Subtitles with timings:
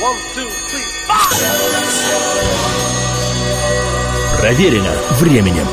[0.00, 0.84] One, two, three.
[4.40, 5.66] Проверено временем.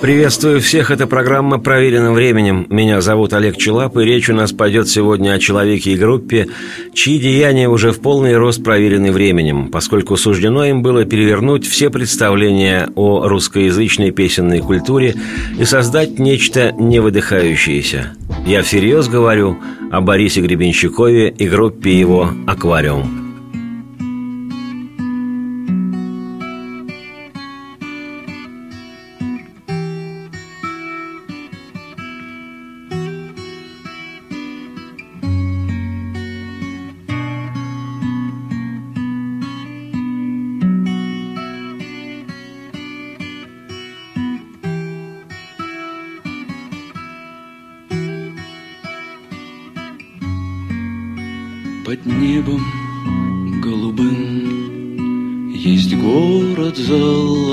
[0.00, 2.66] Приветствую всех, это программа «Проверенным временем».
[2.70, 6.48] Меня зовут Олег Челап, и речь у нас пойдет сегодня о человеке и группе,
[6.94, 12.88] чьи деяния уже в полный рост проверены временем, поскольку суждено им было перевернуть все представления
[12.94, 15.16] о русскоязычной песенной культуре
[15.58, 18.14] и создать нечто невыдыхающееся.
[18.46, 19.58] Я всерьез говорю
[19.92, 23.19] о Борисе Гребенщикове и группе его «Аквариум».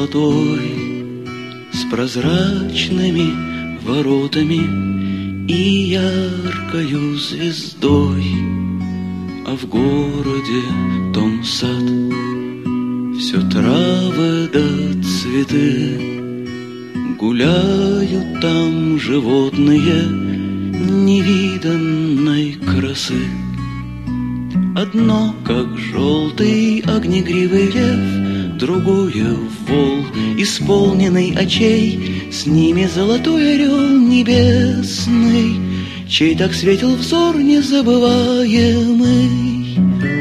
[0.07, 1.25] Золотой
[1.71, 8.25] С прозрачными воротами И яркою звездой.
[9.45, 10.61] А в городе
[11.13, 11.83] том сад
[13.17, 15.99] Все травы да цветы.
[17.17, 20.03] Гуляют там животные
[21.03, 23.27] Невиданной красы.
[24.75, 28.26] Одно, как желтый огнегривый лев,
[28.57, 30.03] Другое— вол,
[30.35, 35.59] исполненный очей, С ними золотой орел небесный,
[36.09, 40.16] Чей так светил взор незабываемый.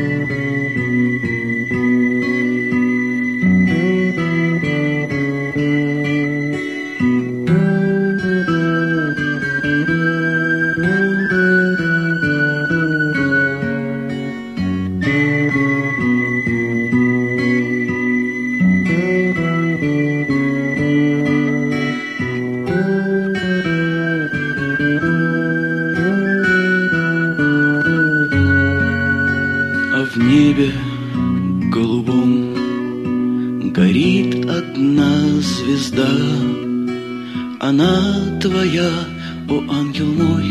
[37.79, 38.91] Она твоя,
[39.51, 40.47] о ангел мой,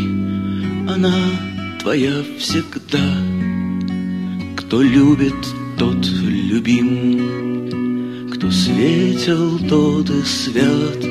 [0.88, 1.12] она
[1.80, 3.04] твоя всегда.
[4.56, 5.34] Кто любит,
[5.76, 6.70] тот любим,
[8.30, 11.04] кто светил, тот и свят.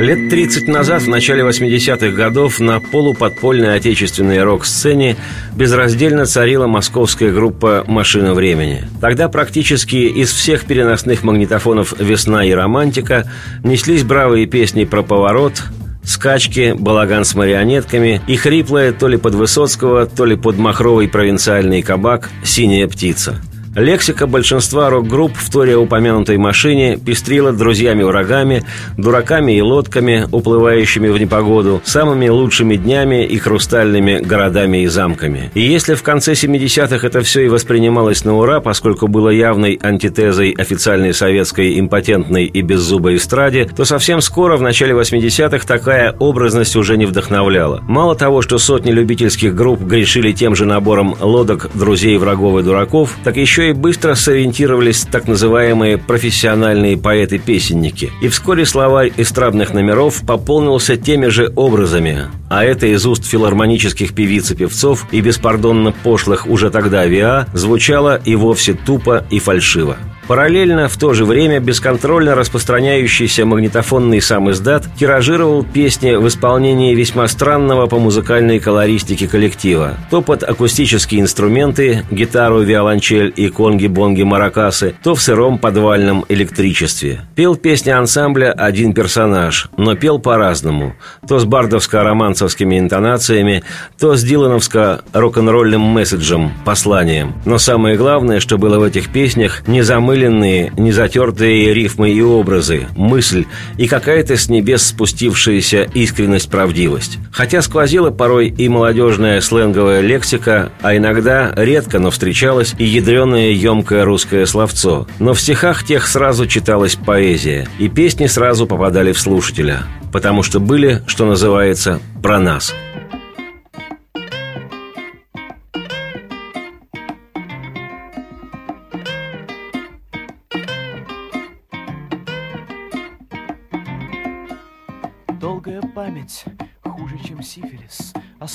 [0.00, 5.16] Лет 30 назад, в начале 80-х годов, на полуподпольной отечественной рок-сцене
[5.54, 8.88] безраздельно царила московская группа «Машина времени».
[9.02, 13.30] Тогда практически из всех переносных магнитофонов «Весна» и «Романтика»
[13.62, 15.62] неслись бравые песни про поворот,
[16.02, 21.82] скачки, балаган с марионетками и хриплая то ли под Высоцкого, то ли под махровый провинциальный
[21.82, 23.38] кабак «Синяя птица».
[23.76, 28.64] Лексика большинства рок-групп в торе упомянутой машине пестрила друзьями-врагами,
[28.98, 35.52] дураками и лодками, уплывающими в непогоду, самыми лучшими днями и хрустальными городами и замками.
[35.54, 40.50] И если в конце 70-х это все и воспринималось на ура, поскольку было явной антитезой
[40.50, 46.96] официальной советской импотентной и беззубой эстраде, то совсем скоро, в начале 80-х, такая образность уже
[46.96, 47.84] не вдохновляла.
[47.86, 53.16] Мало того, что сотни любительских групп грешили тем же набором лодок, друзей, врагов и дураков,
[53.22, 58.10] так еще и быстро сориентировались так называемые профессиональные поэты-песенники.
[58.22, 64.50] И вскоре словарь эстрадных номеров пополнился теми же образами, а это из уст филармонических певиц
[64.50, 69.96] и певцов и беспардонно пошлых уже тогда ВИА звучало и вовсе тупо и фальшиво.
[70.30, 77.26] Параллельно, в то же время, бесконтрольно распространяющийся магнитофонный сам издат тиражировал песни в исполнении весьма
[77.26, 79.96] странного по музыкальной колористике коллектива.
[80.08, 87.22] То под акустические инструменты, гитару, виолончель и конги-бонги-маракасы, то в сыром подвальном электричестве.
[87.34, 90.94] Пел песни ансамбля один персонаж, но пел по-разному.
[91.26, 93.64] То с бардовско-романцевскими интонациями,
[93.98, 97.34] то с дилановско-рок-н-ролльным месседжем, посланием.
[97.44, 102.88] Но самое главное, что было в этих песнях, не замыли выпиленные, незатертые рифмы и образы,
[102.94, 103.46] мысль
[103.78, 107.18] и какая-то с небес спустившаяся искренность-правдивость.
[107.32, 114.04] Хотя сквозила порой и молодежная сленговая лексика, а иногда редко, но встречалась и ядреное емкое
[114.04, 115.06] русское словцо.
[115.18, 120.60] Но в стихах тех сразу читалась поэзия, и песни сразу попадали в слушателя, потому что
[120.60, 122.74] были, что называется, про нас–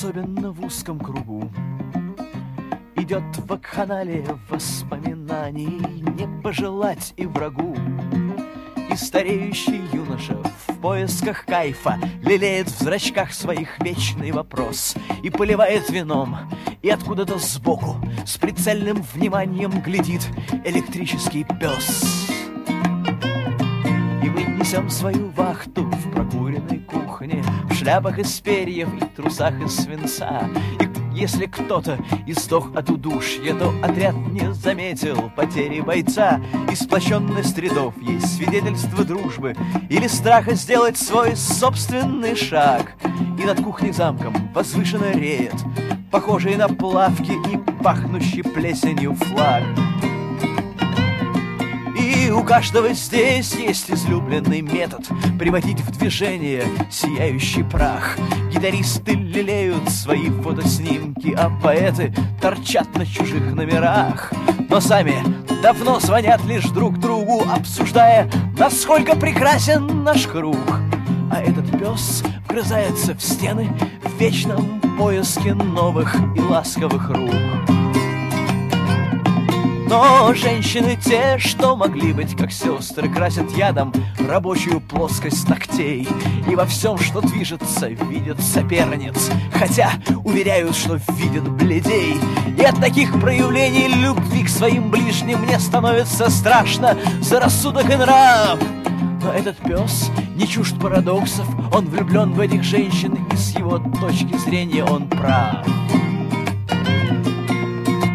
[0.06, 1.50] особенно в узком кругу.
[2.96, 7.76] Идет в вакханалия воспоминаний, не пожелать и врагу.
[8.92, 10.38] И стареющий юноша
[10.68, 16.38] в поисках кайфа Лелеет в зрачках своих вечный вопрос И поливает вином,
[16.84, 20.22] и откуда-то сбоку С прицельным вниманием глядит
[20.64, 22.30] электрический пес
[24.24, 27.05] И мы несем свою вахту в прокуренной кухне
[27.86, 30.50] шляпах из перьев и трусах из свинца
[30.82, 36.42] И если кто-то истох от удушья, то отряд не заметил потери бойца.
[36.72, 39.56] И сплощенность рядов есть свидетельство дружбы
[39.88, 42.96] или страха сделать свой собственный шаг.
[43.40, 45.56] И над кухней замком возвышенно реет,
[46.12, 49.64] похожий на плавки и пахнущий плесенью флаг.
[52.36, 55.08] У каждого здесь есть излюбленный метод
[55.40, 58.18] Приводить в движение сияющий прах.
[58.52, 64.34] Гитаристы лелеют свои фотоснимки А поэты торчат на чужих номерах.
[64.70, 65.16] Но сами
[65.64, 68.30] давно звонят лишь друг другу Обсуждая,
[68.60, 70.60] насколько прекрасен наш круг.
[71.32, 73.72] А этот пес вгрызается в стены
[74.04, 77.32] В вечном поиске новых и ласковых рук
[79.96, 83.94] но женщины те, что могли быть как сестры, красят ядом
[84.28, 86.06] рабочую плоскость ногтей.
[86.50, 89.94] И во всем, что движется, видят соперниц, хотя
[90.26, 92.20] уверяют, что видят бледей.
[92.58, 98.60] И от таких проявлений любви к своим ближним мне становится страшно за рассудок и нрав.
[99.24, 104.38] Но этот пес не чужд парадоксов, он влюблен в этих женщин, и с его точки
[104.38, 105.66] зрения он прав.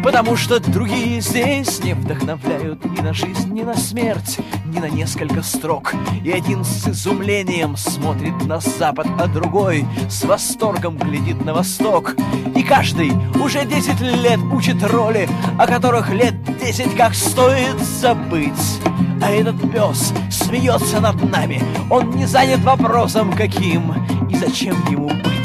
[0.03, 5.43] Потому что другие здесь не вдохновляют ни на жизнь, ни на смерть, ни на несколько
[5.43, 5.93] строк.
[6.23, 12.15] И один с изумлением смотрит на запад, а другой с восторгом глядит на восток.
[12.55, 13.11] И каждый
[13.43, 18.79] уже десять лет учит роли, о которых лет десять как стоит забыть.
[19.21, 21.61] А этот пес смеется над нами,
[21.91, 23.93] он не занят вопросом каким
[24.27, 25.40] и зачем ему быть.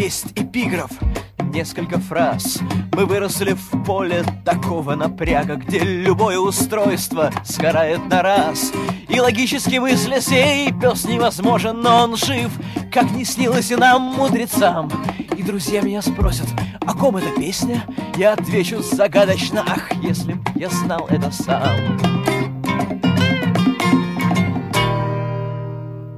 [0.00, 0.90] Есть эпиграф,
[1.52, 2.60] несколько фраз.
[2.92, 8.72] Мы выросли в поле такого напряга, где любое устройство сгорает на раз.
[9.10, 12.50] И логически мысля сей пес невозможен, но он жив,
[12.90, 14.90] как не снилось и нам, мудрецам.
[15.36, 16.46] И друзья меня спросят,
[16.80, 17.84] о ком эта песня?
[18.16, 22.19] Я отвечу загадочно, ах, если б я знал это сам.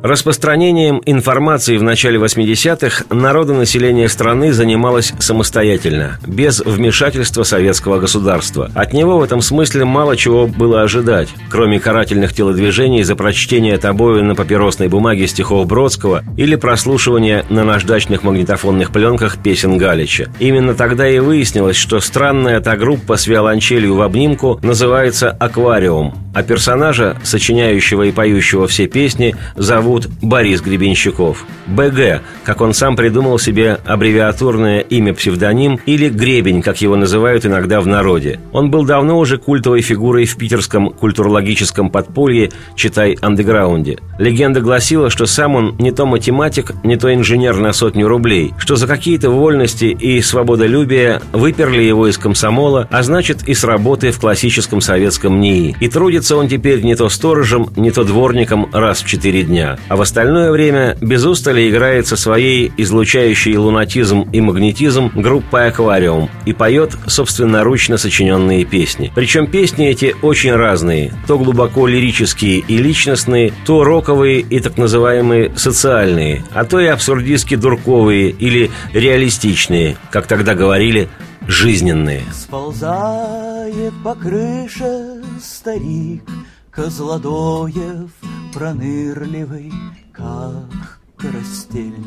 [0.02, 8.68] Распространением информации в начале 80-х народонаселение страны занималось самостоятельно, без вмешательства советского государства.
[8.74, 14.24] От него в этом смысле мало чего было ожидать, кроме карательных телодвижений за прочтение тобою
[14.24, 20.32] на папиросной бумаге стихов Бродского или прослушивания на наждачных магнитофонных пленках песен Галича.
[20.40, 26.42] Именно тогда и выяснилось, что странная та группа с виолончелью в обнимку называется «Аквариум», а
[26.42, 31.44] персонажа, сочиняющего и поющего все песни, зовут Борис Гребенщиков.
[31.66, 37.86] БГ, как он сам придумал себе аббревиатурное имя-псевдоним, или Гребень, как его называют иногда в
[37.86, 38.40] народе.
[38.52, 43.98] Он был давно уже культовой фигурой в питерском культурологическом подполье, читай, андеграунде.
[44.18, 48.76] Легенда гласила, что сам он не то математик, не то инженер на сотню рублей, что
[48.76, 54.20] за какие-то вольности и свободолюбие выперли его из комсомола, а значит и с работы в
[54.20, 55.76] классическом советском НИИ.
[55.80, 59.76] И трудится Трудится он теперь не то сторожем, не то дворником раз в четыре дня,
[59.88, 66.30] а в остальное время без устали играет со своей излучающей лунатизм и магнетизм группой «Аквариум»
[66.46, 69.10] и поет собственноручно сочиненные песни.
[69.16, 75.50] Причем песни эти очень разные, то глубоко лирические и личностные, то роковые и так называемые
[75.56, 81.08] социальные, а то и абсурдистски дурковые или реалистичные, как тогда говорили,
[81.48, 82.22] жизненные.
[82.32, 85.11] Сползает по крыше
[85.42, 86.24] старик
[86.70, 88.10] Козлодоев
[88.54, 89.72] пронырливый,
[90.12, 92.06] как карастель.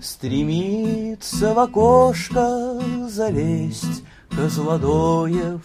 [0.00, 5.60] Стремится в окошко залезть Козлодоев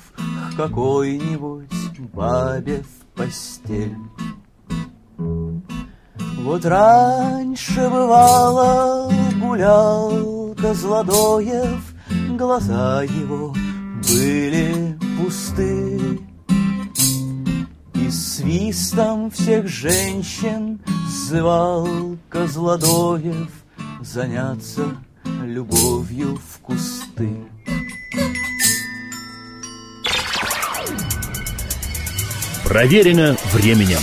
[0.51, 3.95] к какой-нибудь бабе в постель.
[5.17, 11.93] Вот раньше бывало гулял Козлодоев,
[12.37, 13.53] Глаза его
[14.03, 16.19] были пусты.
[17.95, 23.49] И свистом всех женщин звал Козлодоев
[24.01, 24.95] Заняться
[25.43, 27.29] любовью в кусты.
[32.63, 33.99] Проверено временем.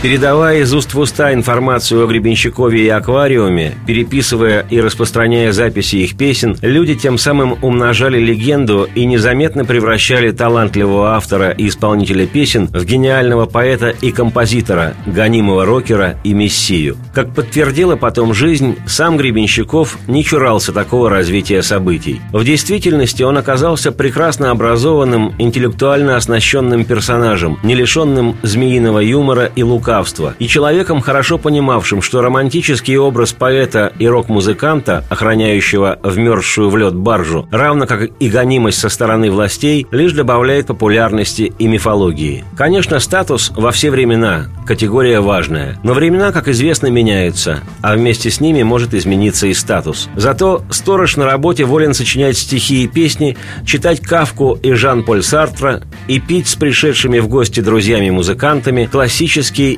[0.00, 6.16] Передавая из уст в уста информацию о Гребенщикове и аквариуме, переписывая и распространяя записи их
[6.16, 12.84] песен, люди тем самым умножали легенду и незаметно превращали талантливого автора и исполнителя песен в
[12.84, 16.96] гениального поэта и композитора, гонимого рокера и мессию.
[17.12, 22.20] Как подтвердила потом жизнь, сам Гребенщиков не чурался такого развития событий.
[22.32, 29.87] В действительности он оказался прекрасно образованным, интеллектуально оснащенным персонажем, не лишенным змеиного юмора и лука
[29.88, 36.94] лукавства, и человеком, хорошо понимавшим, что романтический образ поэта и рок-музыканта, охраняющего вмерзшую в лед
[36.94, 42.44] баржу, равно как и гонимость со стороны властей, лишь добавляет популярности и мифологии.
[42.56, 48.40] Конечно, статус во все времена– категория важная, но времена, как известно, меняются, а вместе с
[48.40, 50.08] ними может измениться и статус.
[50.14, 56.20] Зато сторож на работе волен сочинять стихи и песни, читать Кавку и Жан-Поль Сартра и
[56.20, 59.77] пить с пришедшими в гости друзьями-музыкантами классический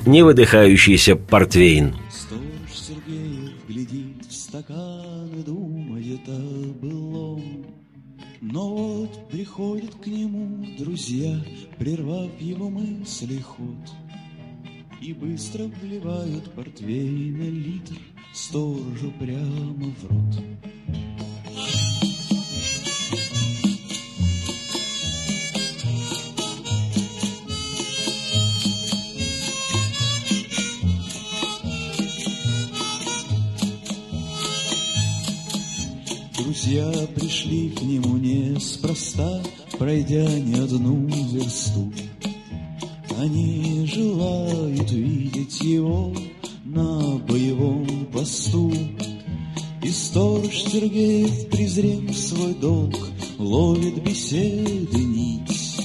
[1.17, 1.95] портвейн.
[3.69, 3.89] И
[6.29, 7.67] о былом.
[8.41, 11.39] Но вот приходят к нему друзья,
[11.79, 13.77] прервав его мысли ход.
[15.01, 17.99] И быстро вливают портвейна литр
[18.33, 20.43] сторожу прямо в рот.
[36.71, 39.43] Друзья пришли к нему неспроста,
[39.77, 41.93] Пройдя не одну версту.
[43.19, 46.15] Они желают видеть его
[46.65, 48.73] на боевом посту.
[49.83, 52.95] И сторож Сергеев, презрев свой долг,
[53.39, 55.77] Ловит беседы нить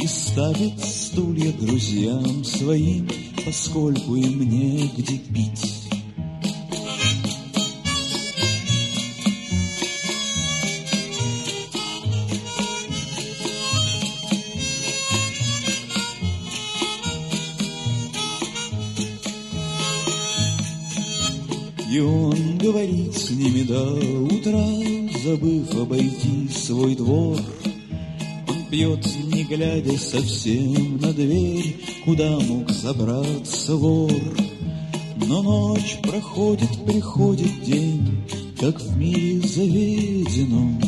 [0.00, 3.10] И ставит стулья друзьям своим,
[3.44, 5.77] Поскольку им негде пить.
[21.98, 23.82] И он говорит с ними до
[24.32, 24.64] утра,
[25.24, 27.40] Забыв обойти свой двор.
[28.46, 31.74] Он пьет, не глядя совсем на дверь,
[32.04, 34.12] Куда мог забраться вор.
[35.26, 38.22] Но ночь проходит, приходит день,
[38.60, 40.80] Как в мире заведено.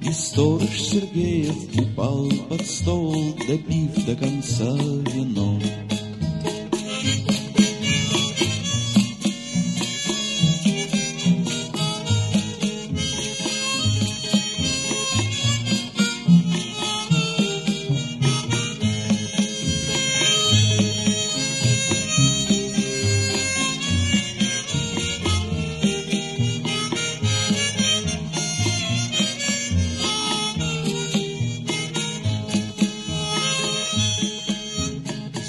[0.00, 3.14] И сторож Сергеев упал под стол,
[3.46, 4.74] Допив до конца
[5.12, 5.60] вино.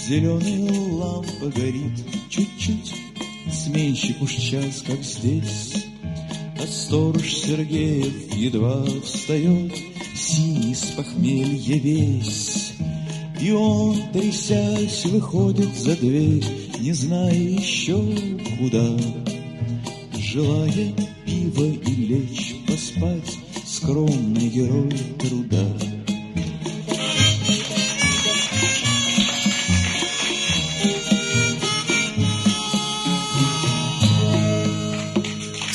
[0.10, 1.94] Зеленая лампа горит
[2.32, 2.96] чуть-чуть,
[3.54, 5.86] Сменщик уж час, как здесь.
[6.60, 9.72] А сторож Сергеев едва встает,
[10.16, 12.74] Синий с похмелья весь.
[13.40, 16.44] И он, трясясь, выходит за дверь,
[16.80, 18.02] Не зная еще
[18.58, 18.90] куда.
[20.18, 20.92] Желая
[21.24, 25.89] пива и лечь поспать, Скромный герой труда.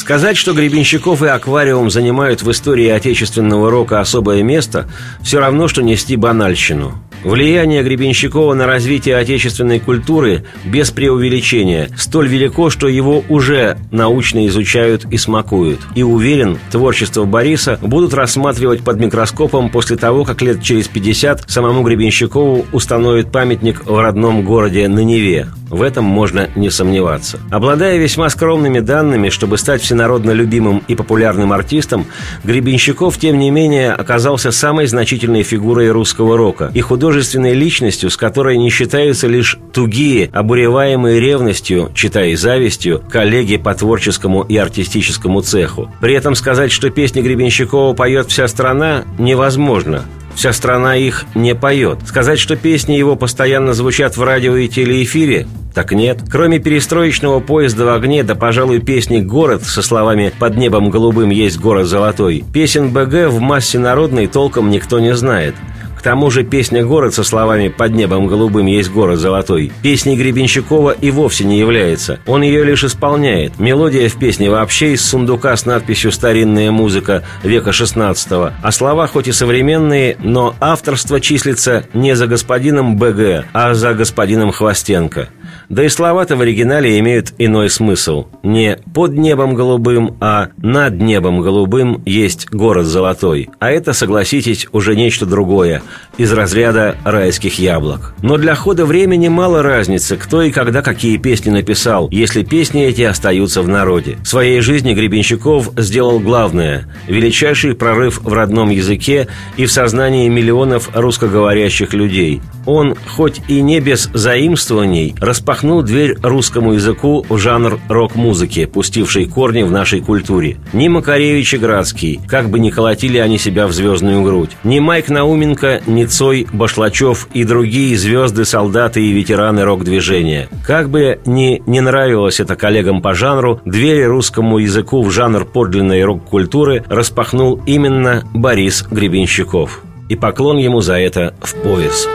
[0.04, 4.86] Сказать, что Гребенщиков и Аквариум занимают в истории отечественного рока особое место,
[5.22, 6.98] все равно, что нести банальщину.
[7.24, 15.06] Влияние Гребенщикова на развитие отечественной культуры без преувеличения столь велико, что его уже научно изучают
[15.10, 15.80] и смакуют.
[15.94, 21.82] И уверен, творчество Бориса будут рассматривать под микроскопом после того, как лет через 50 самому
[21.82, 25.48] Гребенщикову установят памятник в родном городе на Неве.
[25.70, 27.40] В этом можно не сомневаться.
[27.50, 32.06] Обладая весьма скромными данными, чтобы стать всенародно любимым и популярным артистом,
[32.44, 36.80] Гребенщиков, тем не менее, оказался самой значительной фигурой русского рока и
[37.14, 44.42] художественной личностью, с которой не считаются лишь тугие, обуреваемые ревностью, читай завистью, коллеги по творческому
[44.42, 45.92] и артистическому цеху.
[46.00, 50.06] При этом сказать, что песни Гребенщикова поет вся страна, невозможно.
[50.34, 52.00] Вся страна их не поет.
[52.04, 56.18] Сказать, что песни его постоянно звучат в радио и телеэфире, так нет.
[56.28, 61.60] Кроме перестроечного поезда в огне, да, пожалуй, песни «Город» со словами «Под небом голубым есть
[61.60, 65.54] город золотой», песен БГ в массе народной толком никто не знает–
[66.04, 71.10] тому же песня «Город» со словами «Под небом голубым есть город золотой» песней Гребенщикова и
[71.10, 72.20] вовсе не является.
[72.26, 73.58] Он ее лишь исполняет.
[73.58, 79.28] Мелодия в песне вообще из сундука с надписью «Старинная музыка века XVI», а слова хоть
[79.28, 85.30] и современные, но авторство числится не за господином БГ, а за господином Хвостенко.
[85.68, 88.26] Да и слова-то в оригинале имеют иной смысл.
[88.42, 93.48] Не «под небом голубым», а «над небом голубым есть город золотой».
[93.58, 95.82] А это, согласитесь, уже нечто другое,
[96.18, 98.14] из разряда райских яблок.
[98.22, 103.02] Но для хода времени мало разницы, кто и когда какие песни написал, если песни эти
[103.02, 104.16] остаются в народе.
[104.22, 110.90] В своей жизни Гребенщиков сделал главное– величайший прорыв в родном языке и в сознании миллионов
[110.94, 112.40] русскоговорящих людей.
[112.66, 119.62] Он, хоть и не без заимствований, распахнул дверь русскому языку в жанр рок-музыки, пустивший корни
[119.62, 120.56] в нашей культуре.
[120.72, 124.50] Ни Макаревич и Градский, как бы ни колотили они себя в звездную грудь.
[124.64, 130.48] Ни Майк Науменко, ни Цой, Башлачев и другие звезды, солдаты и ветераны рок-движения.
[130.66, 136.04] Как бы ни не нравилось это коллегам по жанру, двери русскому языку в жанр подлинной
[136.04, 139.82] рок-культуры распахнул именно Борис Гребенщиков.
[140.08, 142.06] И поклон ему за это в пояс.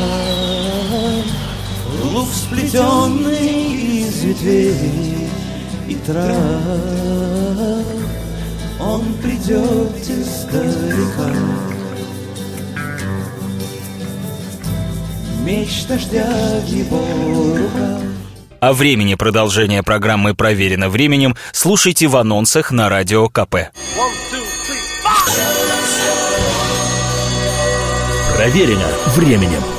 [2.13, 5.29] Лук сплетенный из ветвей
[5.87, 6.25] и трав
[8.79, 11.33] Он придет издалека
[15.43, 17.01] Меч дождя в его
[17.57, 18.01] руках
[18.61, 23.55] о времени продолжения программы «Проверено временем» слушайте в анонсах на Радио КП.
[23.55, 23.71] One,
[24.29, 25.78] two, three.
[28.39, 29.78] Проверено временем.